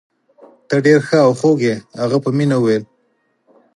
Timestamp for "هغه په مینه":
2.01-2.55